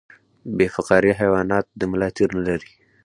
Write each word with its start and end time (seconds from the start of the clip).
بې 0.55 0.67
فقاریه 0.75 1.13
حیوانات 1.21 1.65
د 1.79 1.81
ملا 1.91 2.09
تیر 2.15 2.29
نلري 2.37 2.69